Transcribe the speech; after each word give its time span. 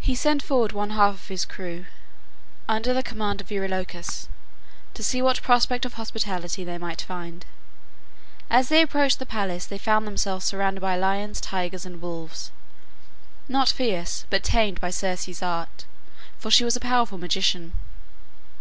He 0.00 0.16
sent 0.16 0.42
forward 0.42 0.72
one 0.72 0.90
half 0.90 1.14
of 1.14 1.28
his 1.28 1.44
crew, 1.44 1.86
under 2.68 2.92
the 2.92 3.04
command 3.04 3.40
of 3.40 3.52
Eurylochus, 3.52 4.28
to 4.94 5.02
see 5.04 5.22
what 5.22 5.42
prospect 5.44 5.84
of 5.84 5.94
hospitality 5.94 6.64
they 6.64 6.76
might 6.76 7.02
find. 7.02 7.46
As 8.50 8.68
they 8.68 8.82
approached 8.82 9.20
the 9.20 9.24
palace, 9.26 9.64
they 9.64 9.78
found 9.78 10.08
themselves 10.08 10.44
surrounded 10.44 10.80
by 10.80 10.96
lions, 10.96 11.40
tigers, 11.40 11.86
and 11.86 12.02
wolves, 12.02 12.50
not 13.46 13.68
fierce, 13.68 14.24
but 14.28 14.42
tamed 14.42 14.80
by 14.80 14.90
Circe's 14.90 15.40
art, 15.40 15.84
for 16.36 16.50
she 16.50 16.64
was 16.64 16.74
a 16.74 16.80
powerful 16.80 17.16
magician. 17.16 17.74